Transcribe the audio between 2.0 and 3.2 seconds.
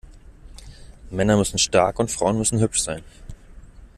Frauen müssen hübsch sein.